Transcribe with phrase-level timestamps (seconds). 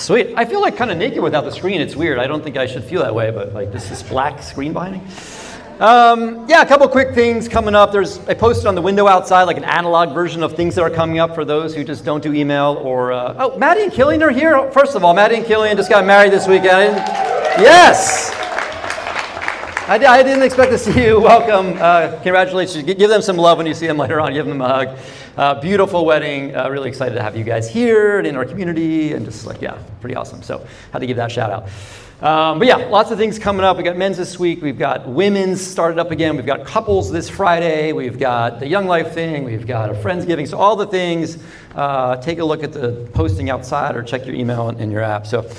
[0.00, 0.32] Sweet.
[0.34, 1.78] I feel like kind of naked without the screen.
[1.78, 2.18] It's weird.
[2.18, 5.06] I don't think I should feel that way, but like this is black screen binding.
[5.78, 7.92] Um, yeah, a couple quick things coming up.
[7.92, 10.90] There's I posted on the window outside like an analog version of things that are
[10.90, 14.22] coming up for those who just don't do email or uh, oh, Maddie and Killian
[14.22, 14.70] are here.
[14.72, 16.96] First of all, Maddie and Killian just got married this weekend.
[17.60, 18.39] Yes.
[19.90, 21.20] I, I didn't expect to see you.
[21.20, 21.76] Welcome.
[21.76, 22.84] Uh, congratulations.
[22.84, 24.32] Give them some love when you see them later on.
[24.32, 24.98] Give them a hug.
[25.36, 26.54] Uh, beautiful wedding.
[26.54, 29.60] Uh, really excited to have you guys here and in our community, and just like,
[29.60, 30.44] yeah, pretty awesome.
[30.44, 31.64] So, had to give that shout out.
[32.24, 33.78] Um, but yeah, lots of things coming up.
[33.78, 34.62] We've got men's this week.
[34.62, 36.36] We've got women's started up again.
[36.36, 37.92] We've got couples this Friday.
[37.92, 39.42] We've got the Young Life thing.
[39.42, 40.46] We've got a Friendsgiving.
[40.46, 41.38] So all the things.
[41.74, 45.26] Uh, take a look at the posting outside or check your email in your app.
[45.26, 45.50] So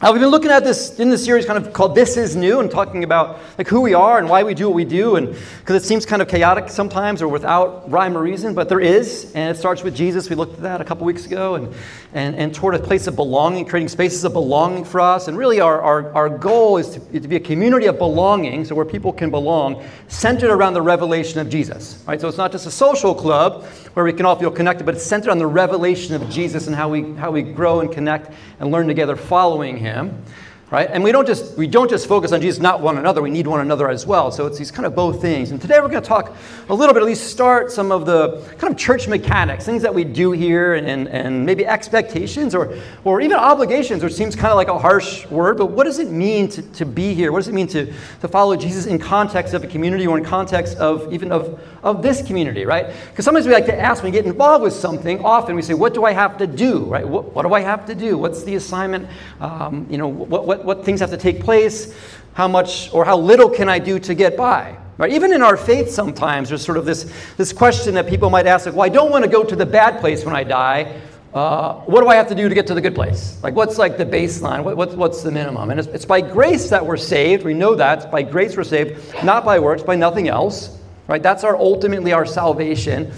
[0.00, 2.60] uh, we've been looking at this in this series kind of called This Is New
[2.60, 5.26] and talking about like who we are and why we do what we do and
[5.58, 9.32] because it seems kind of chaotic sometimes or without rhyme or reason, but there is.
[9.34, 10.30] And it starts with Jesus.
[10.30, 11.74] We looked at that a couple weeks ago and,
[12.14, 15.26] and, and toward a place of belonging, creating spaces of belonging for us.
[15.26, 18.76] And really our, our, our goal is to, to be a community of belonging, so
[18.76, 22.04] where people can belong, centered around the revelation of Jesus.
[22.06, 22.20] Right?
[22.20, 23.64] So it's not just a social club
[23.94, 26.76] where we can all feel connected, but it's centered on the revelation of Jesus and
[26.76, 30.24] how we, how we grow and connect and learn together following him Birmingham
[30.70, 30.88] right?
[30.90, 33.22] And we don't just we don't just focus on jesus not one another.
[33.22, 34.30] We need one another as well.
[34.30, 35.50] So it's these kind of both things.
[35.50, 36.36] And today we're going to talk
[36.68, 39.94] a little bit at least start some of the kind of church mechanics things that
[39.94, 44.56] we do here and, and maybe expectations or or even obligations which seems kind of
[44.56, 47.32] like a harsh word but what does it mean to, to be here?
[47.32, 50.24] What does it mean to, to follow jesus in context of a community or in
[50.24, 52.92] context of even of, of this community right?
[53.10, 55.74] Because sometimes we like to ask when we get involved with something often we say
[55.74, 56.84] what do i have to do?
[56.84, 57.08] Right?
[57.08, 58.18] What, what do i have to do?
[58.18, 59.08] What's the assignment?
[59.40, 61.94] Um, you know what, what what, what things have to take place,
[62.34, 64.76] how much or how little can I do to get by?
[64.96, 65.12] Right?
[65.12, 68.66] Even in our faith, sometimes there's sort of this, this question that people might ask,
[68.66, 71.00] like, well, I don't want to go to the bad place when I die.
[71.32, 73.38] Uh, what do I have to do to get to the good place?
[73.42, 74.64] Like, what's like the baseline?
[74.64, 75.70] What, what, what's the minimum?
[75.70, 77.44] And it's, it's by grace that we're saved.
[77.44, 77.98] We know that.
[77.98, 80.76] It's by grace we're saved, not by works, by nothing else.
[81.06, 81.22] Right?
[81.22, 83.12] That's our ultimately our salvation.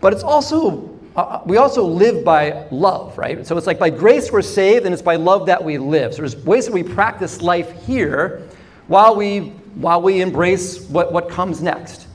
[0.00, 3.44] But it's also uh, uh, we also live by love, right?
[3.44, 6.14] So it's like by grace we're saved, and it's by love that we live.
[6.14, 8.48] So there's ways that we practice life here
[8.86, 12.06] while we while we embrace what, what comes next.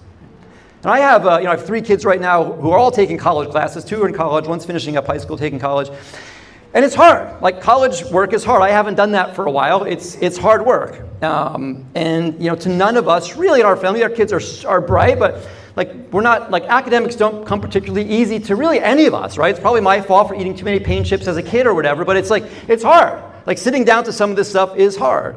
[0.83, 2.91] And I have, uh, you know, I have three kids right now who are all
[2.91, 3.83] taking college classes.
[3.83, 5.89] Two are in college, one's finishing up high school, taking college.
[6.73, 7.41] And it's hard.
[7.41, 8.61] Like college work is hard.
[8.61, 9.83] I haven't done that for a while.
[9.83, 11.05] It's, it's hard work.
[11.21, 14.41] Um, and, you know, to none of us, really in our family, our kids are,
[14.67, 19.05] are bright, but like we're not like academics don't come particularly easy to really any
[19.05, 21.43] of us right it's probably my fault for eating too many pain chips as a
[21.43, 24.49] kid or whatever but it's like it's hard like sitting down to some of this
[24.49, 25.35] stuff is hard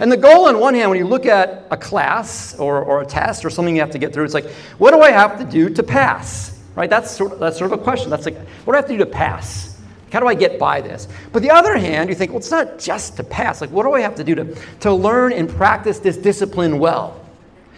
[0.00, 3.06] and the goal on one hand when you look at a class or, or a
[3.06, 5.44] test or something you have to get through it's like what do i have to
[5.44, 8.72] do to pass right that's sort of, that's sort of a question that's like what
[8.72, 9.74] do i have to do to pass
[10.14, 11.08] how do I get by this?
[11.32, 13.60] But the other hand, you think, well, it's not just to pass.
[13.60, 17.23] Like, what do I have to do to, to learn and practice this discipline well?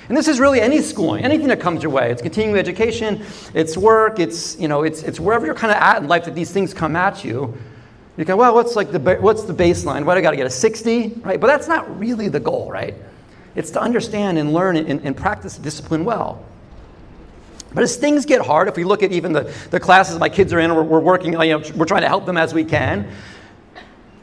[0.09, 2.11] And this is really any schooling, anything that comes your way.
[2.11, 3.25] It's continuing education,
[3.55, 6.35] it's work, it's, you know, it's, it's wherever you're kind of at in life that
[6.35, 7.57] these things come at you.
[8.17, 10.05] You go, well, what's, like the, what's the baseline?
[10.05, 11.41] What, I got to get a 60, right?
[11.41, 12.95] But that's not really the goal, right?
[13.57, 16.45] It's to understand and learn and, and practice discipline well.
[17.75, 20.53] But as things get hard, if we look at even the, the classes my kids
[20.53, 23.11] are in, we're, we're working, you know, we're trying to help them as we can.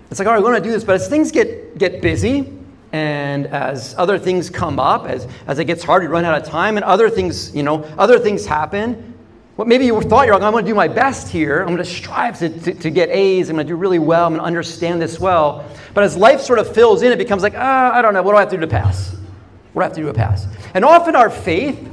[0.10, 2.52] It's like, all right, we want to do this, but as things get, get busy,
[2.94, 6.48] and as other things come up, as, as it gets hard, you run out of
[6.48, 9.16] time, and other things, you know, other things happen.
[9.58, 11.62] Well, maybe you thought you're like, I'm going to do my best here.
[11.62, 13.50] I'm going to strive to, to, to get A's.
[13.50, 14.28] I'm going to do really well.
[14.28, 15.68] I'm going to understand this well.
[15.96, 18.22] But as life sort of fills in, it becomes like, ah, I don't know.
[18.22, 19.16] What do I have to do to pass?
[19.74, 20.48] What do I have to do to pass?
[20.74, 21.90] And often our faith,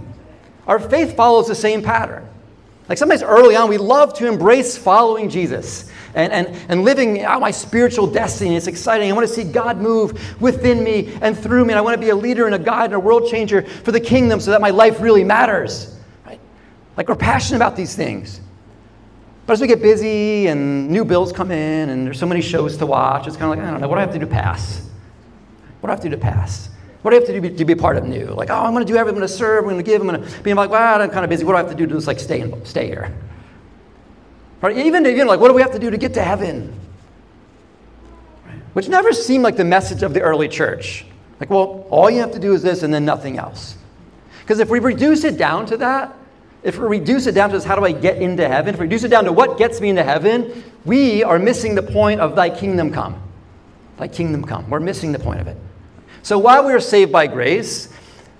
[0.66, 2.26] our faith follows the same pattern.
[2.88, 7.40] Like sometimes early on, we love to embrace following Jesus and, and, and living out
[7.40, 8.56] my spiritual destiny.
[8.56, 9.10] It's exciting.
[9.10, 11.72] I want to see God move within me and through me.
[11.72, 13.92] And I want to be a leader and a guide and a world changer for
[13.92, 15.96] the kingdom so that my life really matters.
[16.26, 16.40] Right?
[16.96, 18.40] Like we're passionate about these things.
[19.46, 22.76] But as we get busy and new bills come in and there's so many shows
[22.76, 24.24] to watch, it's kind of like, I don't know, what do I have to do
[24.24, 24.88] to pass?
[25.80, 26.68] What do I have to do to pass?
[27.02, 28.26] What do I have to do to be a part of new?
[28.26, 29.16] Like, oh, I'm going to do everything.
[29.16, 29.64] I'm going to serve.
[29.64, 30.02] I'm going to give.
[30.02, 31.44] I'm going to be I'm like, well, I'm kind of busy.
[31.44, 33.14] What do I have to do to just like stay, in, stay here?
[34.60, 34.76] Right?
[34.76, 36.78] Even, you know, like, what do we have to do to get to heaven?
[38.74, 41.06] Which never seemed like the message of the early church.
[41.40, 43.76] Like, well, all you have to do is this and then nothing else.
[44.42, 46.14] Because if we reduce it down to that,
[46.62, 48.74] if we reduce it down to this, how do I get into heaven?
[48.74, 51.82] If we reduce it down to what gets me into heaven, we are missing the
[51.82, 53.20] point of thy kingdom come.
[53.96, 54.68] Thy kingdom come.
[54.68, 55.56] We're missing the point of it.
[56.22, 57.88] So while we are saved by grace,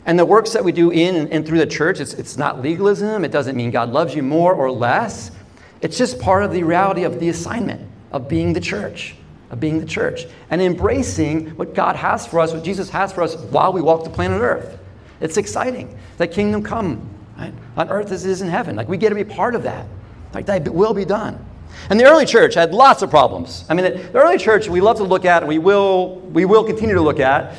[0.06, 3.24] and the works that we do in and through the church, it's, it's not legalism.
[3.24, 5.30] It doesn't mean God loves you more or less.
[5.80, 9.14] It's just part of the reality of the assignment of being the church.
[9.50, 13.22] of being the church and embracing what God has for us, what Jesus has for
[13.22, 14.78] us while we walk the planet Earth.
[15.20, 15.98] It's exciting.
[16.18, 17.52] That kingdom come right?
[17.76, 18.76] on earth as it is in heaven.
[18.76, 19.86] Like we get to be part of that.
[20.32, 21.44] Like that will be done.
[21.88, 23.64] And the early church had lots of problems.
[23.68, 26.94] I mean, the early church we love to look at, we will, we will continue
[26.94, 27.54] to look at,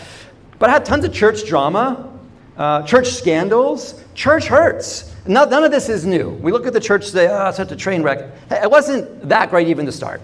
[0.59, 2.10] but had tons of church drama,
[2.57, 5.15] uh, church scandals, church hurts.
[5.25, 6.29] None, none of this is new.
[6.29, 8.31] We look at the church and say, oh, it's such a train wreck.
[8.49, 10.21] It wasn't that great even to start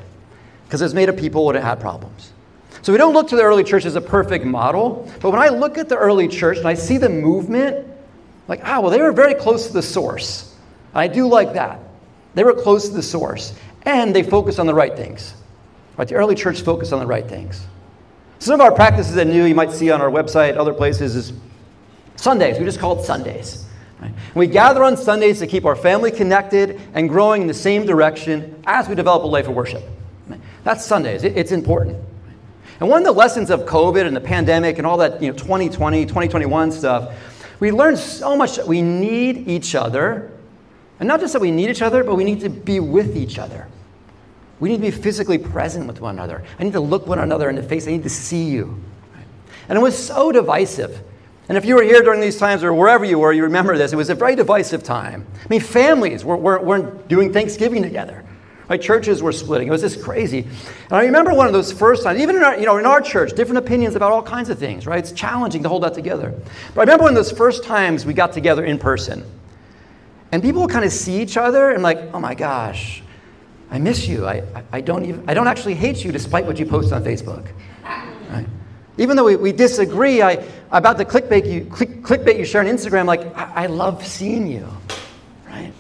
[0.66, 2.34] because it was made of people that had problems.
[2.82, 5.50] So we don't look to the early church as a perfect model, but when I
[5.50, 7.88] look at the early church and I see the movement,
[8.48, 10.56] like, ah, well, they were very close to the source.
[10.94, 11.80] I do like that.
[12.34, 13.54] They were close to the source,
[13.84, 15.34] and they focused on the right things.
[15.98, 16.08] Right?
[16.08, 17.66] The early church focused on the right things.
[18.40, 21.34] Some of our practices that new you might see on our website, other places, is
[22.18, 22.60] Sundays.
[22.60, 23.66] We just call it Sundays.
[24.02, 24.12] Right?
[24.36, 28.62] We gather on Sundays to keep our family connected and growing in the same direction
[28.68, 29.84] as we develop a life of worship.
[30.64, 31.24] That's Sundays.
[31.24, 31.98] It's important.
[32.80, 35.38] And one of the lessons of COVID and the pandemic and all that, you know,
[35.38, 37.16] 2020, 2021 stuff,
[37.60, 40.32] we learned so much that we need each other.
[41.00, 43.40] And not just that we need each other, but we need to be with each
[43.40, 43.68] other.
[44.60, 46.44] We need to be physically present with one another.
[46.60, 47.88] I need to look one another in the face.
[47.88, 48.80] I need to see you.
[49.70, 51.02] And it was so divisive.
[51.50, 53.94] And if you were here during these times or wherever you were, you remember this.
[53.94, 55.26] It was a very divisive time.
[55.44, 58.24] I mean, families were, were, weren't doing Thanksgiving together.
[58.70, 58.82] Right?
[58.82, 59.70] Churches were splitting.
[59.70, 60.40] It was just crazy.
[60.42, 63.00] And I remember one of those first times, even in our, you know, in our
[63.00, 65.00] church, different opinions about all kinds of things, right?
[65.00, 66.34] It's challenging to hold that together.
[66.76, 69.26] But I remember one of those first times we got together in person.
[70.34, 73.02] And people would kind of see each other and like, oh my gosh,
[73.72, 74.26] I miss you.
[74.28, 77.48] I, I, don't even, I don't actually hate you despite what you post on Facebook.
[78.98, 79.04] Right?
[79.04, 82.68] Even though we, we disagree I, about the clickbait you, click, clickbait you share on
[82.68, 84.68] Instagram, like, I, I love seeing you.
[85.48, 85.72] Right?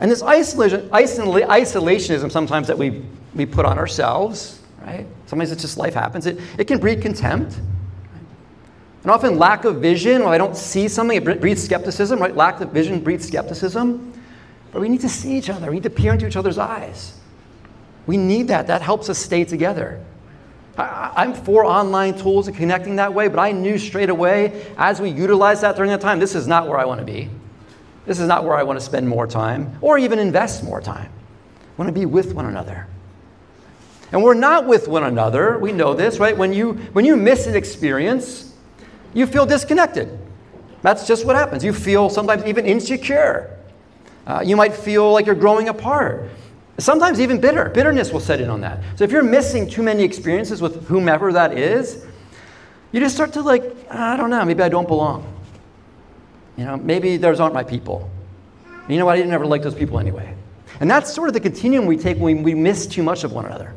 [0.00, 3.02] And this isolation, isolationism sometimes that we,
[3.34, 5.06] we put on ourselves, right?
[5.26, 6.26] Sometimes it's just life happens.
[6.26, 7.58] It, it can breed contempt.
[9.02, 12.34] And often lack of vision, when I don't see something, it breeds skepticism, right?
[12.36, 14.12] Lack of vision breeds skepticism.
[14.70, 15.68] But we need to see each other.
[15.68, 17.18] We need to peer into each other's eyes.
[18.06, 18.68] We need that.
[18.68, 20.00] That helps us stay together.
[20.76, 25.00] I, am for online tools and connecting that way, but I knew straight away as
[25.00, 27.28] we utilized that during that time, this is not where I want to be.
[28.06, 31.10] This is not where I want to spend more time or even invest more time.
[31.10, 32.86] I want to be with one another.
[34.12, 35.58] And we're not with one another.
[35.58, 36.36] We know this, right?
[36.36, 38.54] When you, when you miss an experience,
[39.14, 40.18] you feel disconnected.
[40.82, 41.64] That's just what happens.
[41.64, 43.58] You feel sometimes even insecure.
[44.26, 46.28] Uh, you might feel like you're growing apart.
[46.78, 47.68] Sometimes even bitter.
[47.68, 48.80] Bitterness will set in on that.
[48.96, 52.04] So if you're missing too many experiences with whomever that is,
[52.92, 55.26] you just start to like, I don't know, maybe I don't belong.
[56.56, 58.10] You know, maybe those aren't my people.
[58.66, 59.12] And you know what?
[59.12, 60.34] I didn't ever like those people anyway.
[60.80, 63.46] And that's sort of the continuum we take when we, miss too much of one
[63.46, 63.74] another.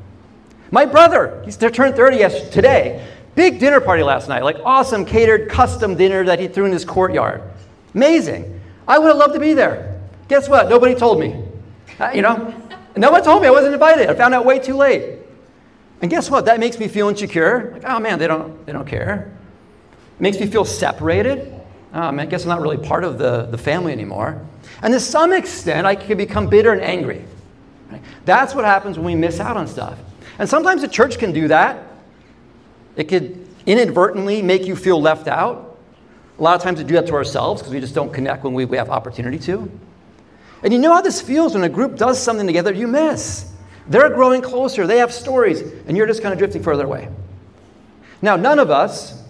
[0.72, 3.08] My brother, he's turned 30 yesterday, today.
[3.36, 6.86] Big dinner party last night, like awesome catered custom dinner that he threw in his
[6.86, 7.44] courtyard.
[7.94, 8.62] Amazing.
[8.88, 10.02] I would have loved to be there.
[10.30, 10.70] Guess what?
[10.70, 11.44] Nobody told me.
[12.00, 12.54] Uh, you know,
[12.98, 14.10] no one told me I wasn't invited.
[14.10, 15.20] I found out way too late.
[16.02, 16.46] And guess what?
[16.46, 17.72] That makes me feel insecure.
[17.74, 19.32] Like, oh man, they don't, they don't care.
[20.18, 21.56] It makes me feel separated
[21.96, 24.46] um, I guess I'm not really part of the, the family anymore.
[24.82, 27.24] And to some extent, I can become bitter and angry.
[27.90, 28.02] Right?
[28.26, 29.98] That's what happens when we miss out on stuff.
[30.38, 31.82] And sometimes the church can do that.
[32.98, 35.80] It could inadvertently make you feel left out.
[36.38, 38.54] A lot of times we do that to ourselves because we just don't connect when
[38.54, 39.72] we, we have opportunity to.
[40.66, 43.50] And you know how this feels when a group does something together you miss.
[43.88, 47.08] They're growing closer, they have stories, and you're just kind of drifting further away.
[48.22, 49.24] Now, none of us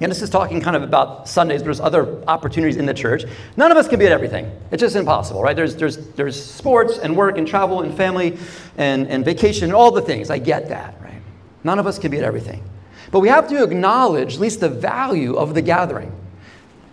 [0.00, 3.24] and this is talking kind of about Sundays, there's other opportunities in the church.
[3.56, 4.50] None of us can be at everything.
[4.70, 5.56] It's just impossible, right?
[5.56, 8.38] There's, there's, there's sports and work and travel and family
[8.76, 10.28] and, and vacation and all the things.
[10.28, 11.22] I get that, right?
[11.64, 12.62] None of us can be at everything.
[13.10, 16.12] But we have to acknowledge at least the value of the gathering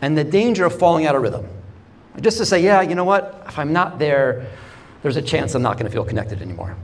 [0.02, 1.46] and the danger of falling out of rhythm.
[2.22, 3.44] Just to say, yeah, you know what?
[3.48, 4.48] If I'm not there,
[5.02, 6.76] there's a chance I'm not going to feel connected anymore.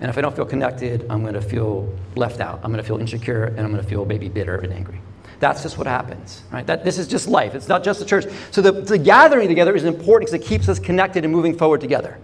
[0.00, 2.60] And if I don't feel connected, I'm going to feel left out.
[2.62, 5.00] I'm going to feel insecure and I'm going to feel maybe bitter and angry.
[5.40, 6.66] That's just what happens, right?
[6.66, 7.54] That, this is just life.
[7.54, 8.26] It's not just the church.
[8.50, 11.80] So the, the gathering together is important because it keeps us connected and moving forward
[11.80, 12.18] together.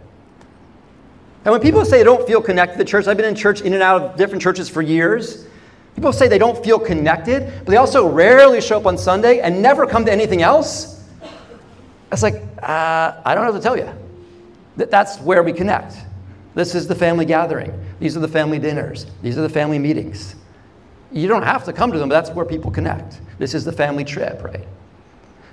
[1.45, 3.63] And when people say they don't feel connected to the church, I've been in church
[3.63, 5.47] in and out of different churches for years.
[5.95, 9.61] People say they don't feel connected, but they also rarely show up on Sunday and
[9.61, 11.00] never come to anything else.
[12.13, 13.89] It's like, uh, I don't know what to tell you.
[14.77, 15.97] That, that's where we connect.
[16.55, 17.73] This is the family gathering.
[18.01, 19.07] These are the family dinners.
[19.23, 20.35] These are the family meetings.
[21.13, 23.21] You don't have to come to them, but that's where people connect.
[23.39, 24.67] This is the family trip, right?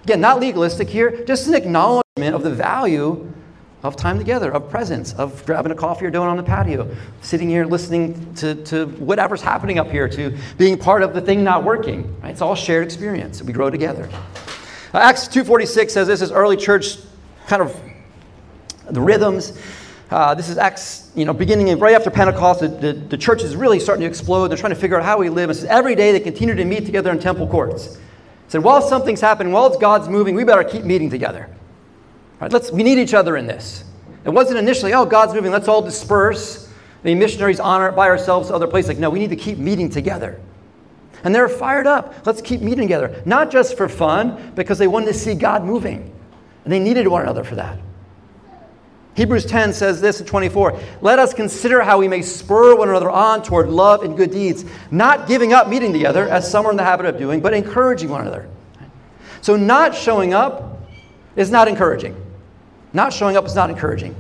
[0.04, 3.32] Again, not legalistic here, just an acknowledgement of the value
[3.84, 7.50] of time together, of presence, of grabbing a coffee or doing on the patio, sitting
[7.50, 11.64] here listening to, to whatever's happening up here, to being part of the thing not
[11.64, 12.20] working.
[12.22, 12.32] Right?
[12.32, 13.42] It's all shared experience.
[13.42, 14.10] We grow together.
[14.94, 16.98] Uh, Acts 2.46 says this is early church
[17.48, 17.80] kind of
[18.90, 19.60] the rhythms.
[20.10, 22.62] Uh, this is Acts, you know, beginning right after Pentecost.
[22.62, 24.48] The, the, the, church is really starting to explode.
[24.48, 25.50] They're trying to figure out how we live.
[25.50, 27.98] And says every day they continue to meet together in temple courts.
[28.48, 31.50] Said while something's happening, while God's moving, we better keep meeting together.
[32.40, 33.84] Right, let's, we need each other in this.
[34.24, 36.72] It wasn't initially, oh, God's moving, let's all disperse.
[37.04, 38.90] The missionaries honor by ourselves to other places.
[38.90, 40.40] Like, no, we need to keep meeting together.
[41.24, 42.26] And they're fired up.
[42.26, 43.22] Let's keep meeting together.
[43.26, 46.14] Not just for fun, because they wanted to see God moving.
[46.64, 47.80] And they needed one another for that.
[49.18, 53.10] Hebrews 10 says this in 24 Let us consider how we may spur one another
[53.10, 56.78] on toward love and good deeds, not giving up meeting together, as some are in
[56.78, 58.48] the habit of doing, but encouraging one another.
[59.42, 60.84] So, not showing up
[61.36, 62.16] is not encouraging.
[62.94, 64.16] Not showing up is not encouraging.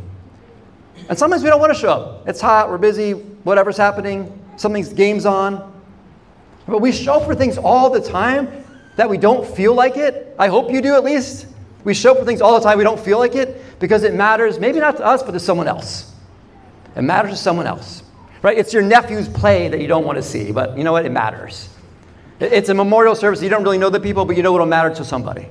[1.09, 2.27] And sometimes we don't want to show up.
[2.27, 5.76] It's hot, we're busy, whatever's happening, something's game's on.
[6.67, 8.63] But we show up for things all the time
[8.97, 10.35] that we don't feel like it.
[10.37, 11.47] I hope you do at least.
[11.83, 14.13] We show up for things all the time we don't feel like it because it
[14.13, 16.13] matters, maybe not to us, but to someone else.
[16.95, 18.03] It matters to someone else.
[18.41, 18.57] Right?
[18.57, 21.05] It's your nephew's play that you don't want to see, but you know what?
[21.05, 21.69] It matters.
[22.39, 23.41] It's a memorial service.
[23.41, 25.47] You don't really know the people, but you know it'll matter to somebody.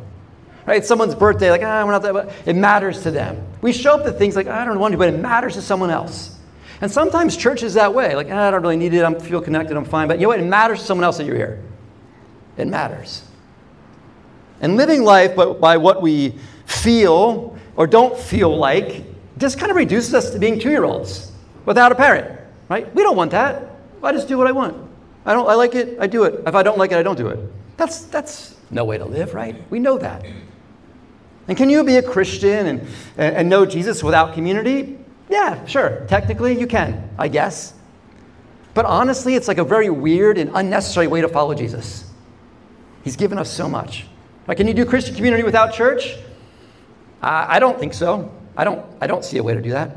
[0.66, 0.78] Right?
[0.78, 3.44] It's someone's birthday, like, ah, we're not that, but it matters to them.
[3.61, 5.90] We show up to things like, I don't want to, but it matters to someone
[5.90, 6.36] else.
[6.80, 8.14] And sometimes church is that way.
[8.14, 9.02] Like, ah, I don't really need it.
[9.02, 9.76] I feel connected.
[9.76, 10.09] I'm fine.
[10.09, 10.40] But you know what?
[10.40, 11.62] It matters to someone else that you're here.
[12.56, 13.23] It matters.
[14.61, 19.04] And living life but by what we feel or don't feel like
[19.38, 21.33] just kind of reduces us to being two year olds
[21.66, 22.92] without a parent, right?
[22.95, 23.71] We don't want that.
[24.02, 24.76] I just do what I want.
[25.25, 26.42] I, don't, I like it, I do it.
[26.47, 27.38] If I don't like it, I don't do it.
[27.76, 29.61] That's, that's no way to live, right?
[29.71, 30.25] We know that.
[31.49, 34.99] And can you be a Christian and, and know Jesus without community?
[35.28, 36.04] Yeah, sure.
[36.09, 37.75] Technically, you can, I guess.
[38.75, 42.04] But honestly, it's like a very weird and unnecessary way to follow Jesus.
[43.02, 44.06] He's given us so much.
[44.47, 46.14] Like, can you do Christian community without church?
[47.23, 48.33] Uh, I don't think so.
[48.56, 49.97] I don't, I don't see a way to do that.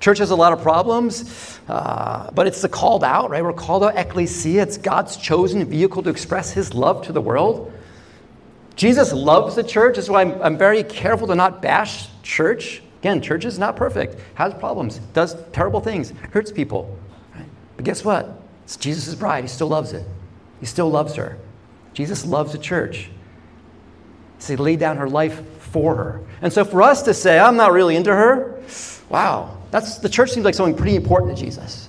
[0.00, 3.42] Church has a lot of problems, uh, but it's the called out, right?
[3.42, 4.62] We're called out ecclesia.
[4.62, 7.72] It's God's chosen vehicle to express his love to the world.
[8.74, 9.96] Jesus loves the church.
[9.96, 12.82] That's why I'm, I'm very careful to not bash church.
[12.98, 16.98] Again, church is not perfect, has problems, does terrible things, hurts people.
[17.34, 17.44] Right?
[17.76, 18.40] But guess what?
[18.64, 19.44] It's Jesus' bride.
[19.44, 20.06] He still loves it.
[20.60, 21.38] He still loves her.
[21.92, 23.10] Jesus loves the church.
[24.38, 26.20] So he laid down her life for her.
[26.42, 28.60] And so for us to say, I'm not really into her,
[29.08, 31.88] wow, that's the church seems like something pretty important to Jesus.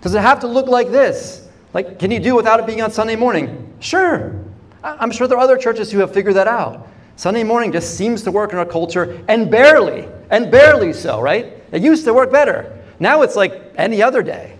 [0.00, 1.46] Does it have to look like this?
[1.74, 3.74] Like, can you do without it being on Sunday morning?
[3.80, 4.42] Sure.
[4.82, 6.88] I'm sure there are other churches who have figured that out.
[7.20, 11.52] Sunday morning just seems to work in our culture, and barely, and barely so, right?
[11.70, 12.82] It used to work better.
[12.98, 14.56] Now it's like any other day.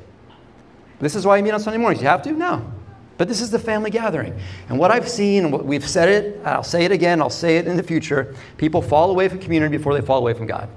[0.98, 2.02] This is why you meet on Sunday mornings.
[2.02, 2.32] You have to?
[2.32, 2.70] No.
[3.16, 4.38] But this is the family gathering.
[4.68, 7.56] And what I've seen, and what we've said it, I'll say it again, I'll say
[7.56, 10.68] it in the future people fall away from community before they fall away from God.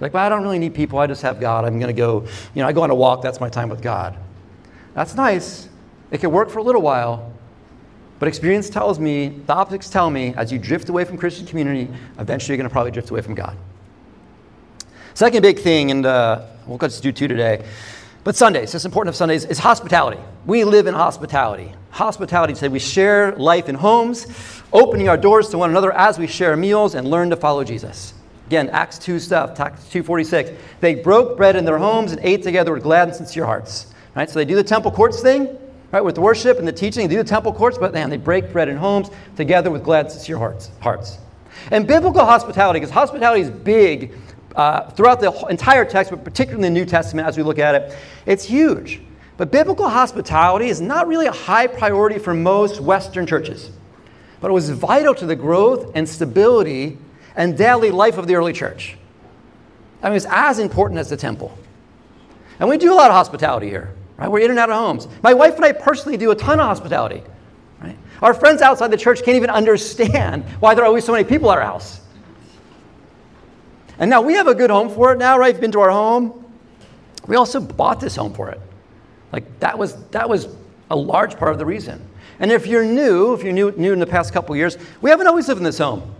[0.00, 1.64] Like, well, I don't really need people, I just have God.
[1.64, 3.82] I'm going to go, you know, I go on a walk, that's my time with
[3.82, 4.16] God.
[4.94, 5.68] That's nice.
[6.12, 7.32] It can work for a little while,
[8.18, 11.88] but experience tells me, the optics tell me, as you drift away from Christian community,
[12.18, 13.56] eventually you're going to probably drift away from God.
[15.14, 17.64] Second big thing, and uh, we'll just do two today,
[18.24, 20.20] but Sundays, it's important of Sundays, is hospitality.
[20.44, 21.72] We live in hospitality.
[21.90, 24.26] Hospitality says we share life in homes,
[24.72, 28.14] opening our doors to one another as we share meals and learn to follow Jesus.
[28.46, 30.56] Again, Acts 2 stuff, Acts 2.46.
[30.80, 33.92] They broke bread in their homes and ate together with glad and sincere hearts.
[34.14, 34.28] Right?
[34.28, 35.56] So they do the temple courts thing,
[35.90, 38.52] Right, with worship and the teaching, they do the temple courts, but man, they break
[38.52, 40.70] bread in homes together with glad, sincere hearts.
[40.80, 41.18] hearts.
[41.70, 44.14] And biblical hospitality, because hospitality is big
[44.54, 47.74] uh, throughout the entire text, but particularly in the New Testament as we look at
[47.74, 49.00] it, it's huge.
[49.38, 53.70] But biblical hospitality is not really a high priority for most Western churches.
[54.40, 56.98] But it was vital to the growth and stability
[57.34, 58.98] and daily life of the early church.
[60.02, 61.56] I mean, it's as important as the temple.
[62.60, 63.94] And we do a lot of hospitality here.
[64.18, 64.30] Right?
[64.30, 65.08] We're in and out of homes.
[65.22, 67.22] My wife and I personally do a ton of hospitality.
[67.80, 67.96] Right?
[68.20, 71.50] Our friends outside the church can't even understand why there are always so many people
[71.52, 72.00] at our house.
[73.98, 75.52] And now we have a good home for it now, right?
[75.52, 76.44] You've been to our home.
[77.26, 78.60] We also bought this home for it.
[79.32, 80.48] Like that was that was
[80.90, 82.00] a large part of the reason.
[82.40, 85.26] And if you're new, if you're new, new in the past couple years, we haven't
[85.26, 86.14] always lived in this home.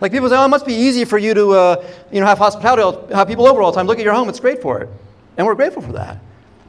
[0.00, 2.38] Like people say, oh, it must be easy for you to, uh, you know, have
[2.38, 3.86] hospitality, have people over all the time.
[3.86, 4.88] Look at your home; it's great for it,
[5.36, 6.18] and we're grateful for that.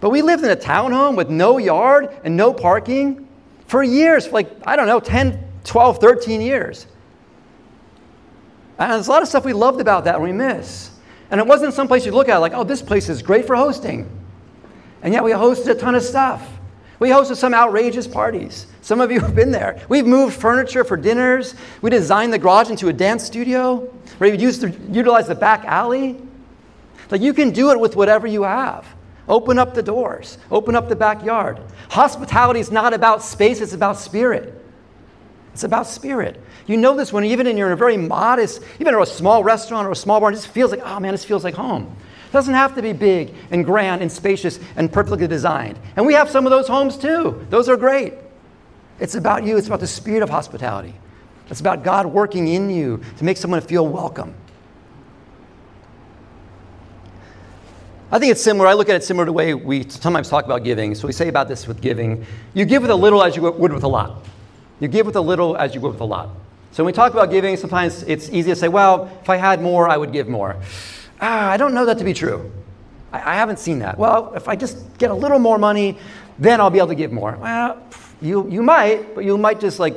[0.05, 3.27] But we lived in a townhome with no yard and no parking
[3.65, 6.85] for years, for like, I don't know, 10, 12, 13 years.
[8.77, 10.91] And there's a lot of stuff we loved about that and we miss.
[11.31, 13.55] And it wasn't some place you look at like, oh, this place is great for
[13.55, 14.07] hosting.
[15.01, 16.47] And yet we hosted a ton of stuff.
[16.99, 18.67] We hosted some outrageous parties.
[18.83, 19.83] Some of you have been there.
[19.89, 21.55] We've moved furniture for dinners.
[21.81, 23.91] We designed the garage into a dance studio.
[24.19, 26.21] We used to utilize the back alley.
[27.09, 28.85] Like you can do it with whatever you have.
[29.27, 31.59] Open up the doors, open up the backyard.
[31.89, 34.61] Hospitality is not about space, it's about spirit.
[35.53, 36.41] It's about spirit.
[36.67, 39.43] You know this when even in you're in a very modest, even in a small
[39.43, 41.95] restaurant or a small bar, it just feels like, oh man, this feels like home.
[42.27, 45.79] It doesn't have to be big and grand and spacious and perfectly designed.
[45.95, 47.47] And we have some of those homes too.
[47.49, 48.15] Those are great.
[48.99, 50.93] It's about you, it's about the spirit of hospitality.
[51.49, 54.35] It's about God working in you to make someone feel welcome.
[58.11, 58.67] I think it's similar.
[58.67, 60.93] I look at it similar to the way we sometimes talk about giving.
[60.93, 63.73] So we say about this with giving you give with a little as you would
[63.73, 64.23] with a lot.
[64.79, 66.29] You give with a little as you would with a lot.
[66.71, 69.61] So when we talk about giving, sometimes it's easy to say, well, if I had
[69.61, 70.57] more, I would give more.
[71.21, 72.51] Ah, I don't know that to be true.
[73.13, 73.97] I, I haven't seen that.
[73.97, 75.97] Well, if I just get a little more money,
[76.37, 77.37] then I'll be able to give more.
[77.37, 77.81] Well,
[78.21, 79.95] you, you might, but you might just like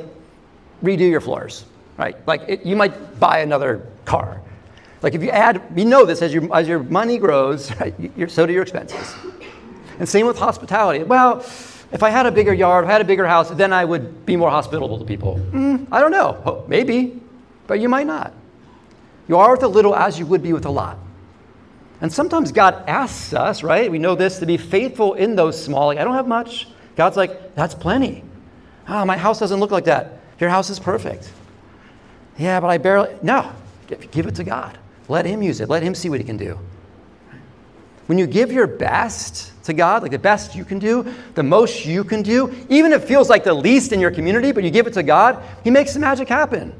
[0.81, 1.65] redo your floors,
[1.97, 2.15] right?
[2.25, 4.41] Like it, you might buy another car.
[5.01, 7.93] Like if you add, you know this as your, as your money grows, right,
[8.29, 9.15] so do your expenses.
[9.97, 11.03] And same with hospitality.
[11.03, 11.39] Well,
[11.91, 14.25] if I had a bigger yard, if I had a bigger house, then I would
[14.25, 15.35] be more hospitable to people.
[15.51, 16.63] Mm, I don't know.
[16.67, 17.19] Maybe,
[17.67, 18.33] but you might not.
[19.27, 20.97] You are with a little as you would be with a lot.
[22.01, 23.91] And sometimes God asks us, right?
[23.91, 25.87] We know this, to be faithful in those small.
[25.87, 26.67] Like, I don't have much.
[26.95, 28.23] God's like, that's plenty.
[28.87, 30.19] Oh, my house doesn't look like that.
[30.39, 31.31] Your house is perfect.
[32.37, 33.15] Yeah, but I barely.
[33.21, 33.51] No,
[33.87, 34.77] give it to God.
[35.09, 35.69] Let Him use it.
[35.69, 36.57] Let Him see what He can do.
[38.05, 41.85] When you give your best to God, like the best you can do, the most
[41.85, 44.71] you can do, even if it feels like the least in your community, but you
[44.71, 46.73] give it to God, He makes the magic happen.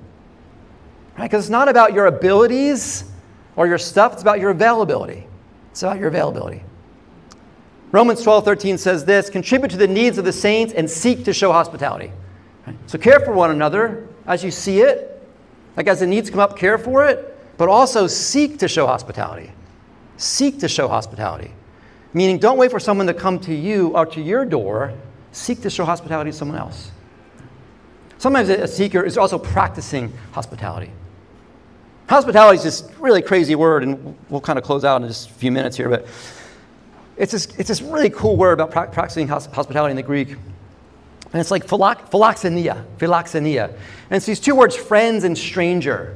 [1.18, 1.26] Right?
[1.26, 3.04] Because it's not about your abilities
[3.56, 5.28] or your stuff, it's about your availability.
[5.72, 6.64] It's about your availability.
[7.92, 11.34] Romans 12, 13 says this contribute to the needs of the saints and seek to
[11.34, 12.12] show hospitality.
[12.66, 12.76] Right?
[12.86, 15.28] So care for one another as you see it.
[15.76, 19.52] Like as the needs come up, care for it, but also seek to show hospitality.
[20.16, 21.52] Seek to show hospitality.
[22.14, 24.94] Meaning, don't wait for someone to come to you or to your door.
[25.34, 26.90] Seek to show hospitality to someone else.
[28.18, 30.90] Sometimes a seeker is also practicing hospitality.
[32.08, 35.34] Hospitality is just really crazy word, and we'll kind of close out in just a
[35.34, 36.08] few minutes here, but
[37.18, 40.30] it's this, it's this really cool word about practicing hospitality in the Greek.
[40.30, 43.68] And it's like philoxenia, philoxenia.
[43.68, 46.16] And it's these two words, friends and stranger.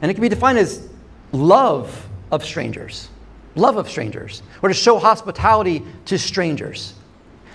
[0.00, 0.88] And it can be defined as
[1.32, 3.08] love of strangers,
[3.54, 6.94] love of strangers, or to show hospitality to strangers.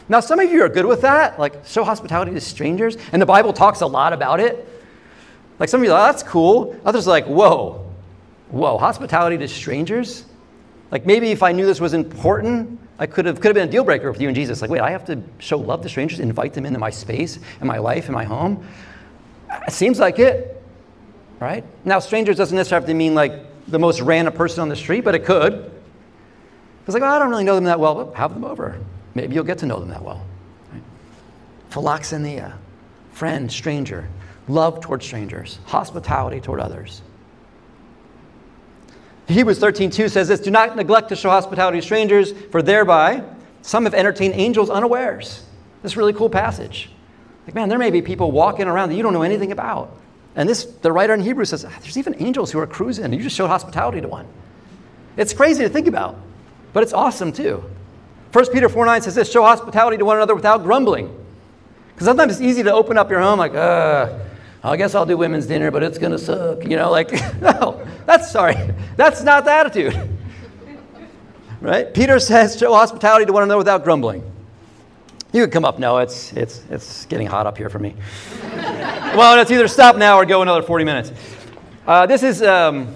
[0.09, 3.25] Now, some of you are good with that, like show hospitality to strangers, and the
[3.25, 4.67] Bible talks a lot about it.
[5.59, 6.79] Like some of you are like, oh, that's cool.
[6.83, 7.89] Others are like, whoa,
[8.49, 10.25] whoa, hospitality to strangers?
[10.91, 13.71] Like maybe if I knew this was important, I could have could have been a
[13.71, 14.61] deal breaker with you and Jesus.
[14.61, 17.67] Like, wait, I have to show love to strangers, invite them into my space, in
[17.67, 18.67] my life, in my home.
[19.67, 20.62] It seems like it,
[21.43, 21.63] right?
[21.83, 23.33] Now, strangers doesn't necessarily have to mean like
[23.67, 25.71] the most random person on the street, but it could.
[26.85, 28.77] It's like, I don't really know them that well, but have them over.
[29.15, 30.25] Maybe you'll get to know them that well.
[30.71, 30.81] Right?
[31.69, 32.53] Philoxenia,
[33.11, 34.07] friend, stranger,
[34.47, 37.01] love toward strangers, hospitality toward others.
[39.27, 43.23] Hebrews 13:2 says this, "Do not neglect to show hospitality to strangers, for thereby
[43.61, 45.43] some have entertained angels unawares."
[45.81, 46.91] This really cool passage.
[47.47, 49.91] Like, man, there may be people walking around that you don't know anything about.
[50.35, 53.21] And this, the writer in Hebrews says, there's even angels who are cruising, and you
[53.21, 54.27] just showed hospitality to one.
[55.15, 56.19] It's crazy to think about,
[56.73, 57.63] but it's awesome too.
[58.31, 61.15] 1 Peter 4 9 says this show hospitality to one another without grumbling.
[61.93, 64.17] Because sometimes it's easy to open up your home like, uh,
[64.63, 66.63] I guess I'll do women's dinner, but it's going to suck.
[66.63, 68.55] You know, like, no, that's sorry.
[68.95, 70.09] That's not the attitude.
[71.61, 71.93] Right?
[71.93, 74.32] Peter says, show hospitality to one another without grumbling.
[75.33, 75.79] You could come up.
[75.79, 77.95] No, it's, it's, it's getting hot up here for me.
[78.43, 81.11] well, it's either stop now or go another 40 minutes.
[81.87, 82.43] Uh, this is.
[82.43, 82.93] Um,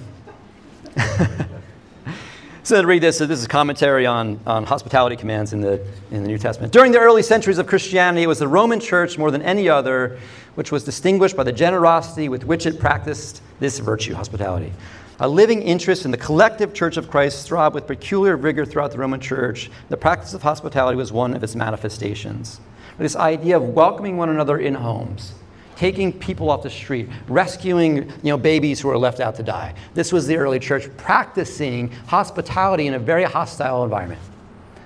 [2.63, 6.21] so to read this, so this is commentary on, on hospitality commands in the, in
[6.21, 6.71] the New Testament.
[6.71, 10.19] During the early centuries of Christianity, it was the Roman church more than any other
[10.53, 14.73] which was distinguished by the generosity with which it practiced this virtue, hospitality.
[15.19, 18.99] A living interest in the collective church of Christ throbbed with peculiar vigor throughout the
[18.99, 19.71] Roman church.
[19.89, 22.61] The practice of hospitality was one of its manifestations.
[22.99, 25.33] This idea of welcoming one another in homes,
[25.75, 29.73] taking people off the street, rescuing you know, babies who were left out to die.
[29.95, 34.21] This was the early church practicing hospitality in a very hostile environment.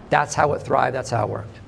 [0.10, 1.61] That's how it thrived, that's how it worked.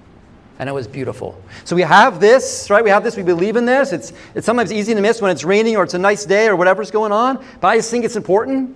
[0.63, 1.38] And it was beautiful.
[1.65, 2.82] So we have this, right?
[2.82, 3.91] We have this, we believe in this.
[3.91, 6.56] It's, it's sometimes easy to miss when it's raining or it's a nice day or
[6.56, 8.73] whatever's going on, but I just think it's important.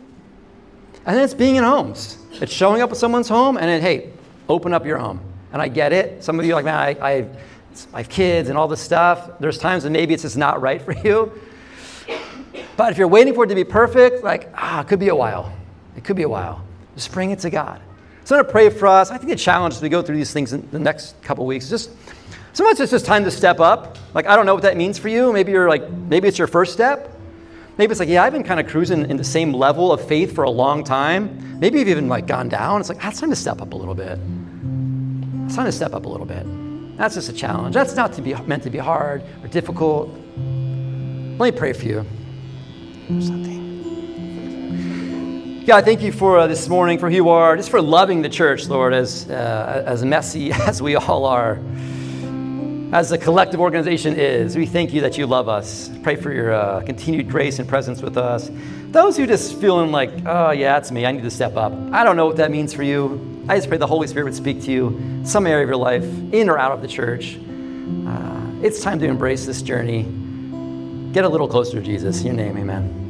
[1.05, 2.17] And then it's being in homes.
[2.41, 4.09] It's showing up at someone's home and then, hey,
[4.49, 5.21] open up your home.
[5.53, 6.21] And I get it.
[6.25, 7.29] Some of you are like, man, I, I,
[7.93, 9.39] I have kids and all this stuff.
[9.39, 11.31] There's times when maybe it's just not right for you.
[12.75, 15.15] But if you're waiting for it to be perfect, like, ah, it could be a
[15.15, 15.53] while.
[15.95, 16.65] It could be a while.
[16.95, 17.79] Just bring it to God.
[18.27, 19.09] So I'm going to pray for us.
[19.09, 21.69] I think the challenge as we go through these things in the next couple weeks
[21.69, 21.91] just
[22.51, 23.97] sometimes it's just time to step up.
[24.13, 25.31] Like, I don't know what that means for you.
[25.31, 27.17] Maybe you're like, maybe it's your first step.
[27.77, 30.35] Maybe it's like, yeah, I've been kind of cruising in the same level of faith
[30.35, 31.57] for a long time.
[31.61, 32.81] Maybe you've even like gone down.
[32.81, 34.19] It's like, ah, it's time to step up a little bit.
[35.45, 36.45] It's time to step up a little bit.
[36.97, 37.75] That's just a challenge.
[37.75, 40.09] That's not to be meant to be hard or difficult.
[40.09, 42.05] Let me pray for you.
[43.21, 43.56] Something.
[45.67, 48.29] God, thank you for uh, this morning, for who you are, just for loving the
[48.29, 51.59] church, Lord, as, uh, as messy as we all are,
[52.93, 54.55] as the collective organization is.
[54.55, 55.91] We thank you that you love us.
[56.03, 58.49] Pray for your uh, continued grace and presence with us.
[58.91, 61.73] Those who just feeling like, oh, yeah, it's me, I need to step up.
[61.91, 63.43] I don't know what that means for you.
[63.49, 66.05] I just pray the Holy Spirit would speak to you some area of your life,
[66.31, 67.37] in or out of the church.
[68.07, 70.03] Uh, it's time to embrace this journey.
[71.11, 72.21] Get a little closer to Jesus.
[72.21, 73.06] In your name, amen.